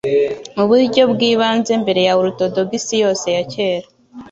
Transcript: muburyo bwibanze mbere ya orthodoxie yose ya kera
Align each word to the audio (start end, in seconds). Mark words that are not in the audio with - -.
muburyo 0.55 1.01
bwibanze 1.13 1.71
mbere 1.83 2.01
ya 2.07 2.13
orthodoxie 2.23 2.97
yose 3.03 3.27
ya 3.35 3.43
kera 3.51 3.87